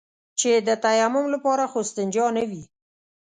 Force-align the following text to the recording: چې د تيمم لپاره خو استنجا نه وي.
چې 0.39 0.51
د 0.67 0.69
تيمم 0.85 1.25
لپاره 1.35 1.63
خو 1.71 1.77
استنجا 1.85 2.27
نه 2.37 2.43
وي. 2.49 2.63